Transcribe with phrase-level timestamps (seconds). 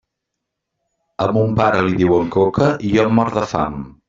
[1.25, 3.79] A mon pare li diuen Coca, i jo em mor de fam.